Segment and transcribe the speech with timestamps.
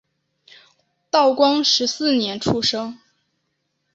[1.11, 2.97] 道光十四年出生。